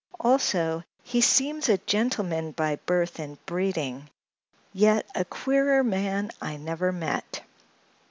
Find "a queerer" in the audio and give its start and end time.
5.13-5.83